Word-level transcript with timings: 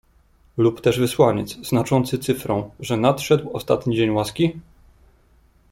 "Lub 0.57 0.81
też 0.81 0.99
wysłaniec, 0.99 1.55
znaczący 1.67 2.19
cyfrą, 2.19 2.71
że 2.79 2.97
nadszedł 2.97 3.49
ostatni 3.53 3.95
dzień 3.95 4.09
łaski?" 4.09 4.59